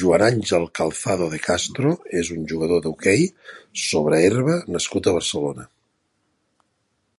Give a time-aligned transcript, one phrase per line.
[0.00, 1.92] Joan Àngel Calzado de Castro
[2.22, 3.24] és un jugador d'hoquei
[3.86, 5.68] sobre herba nascut a Barcelona.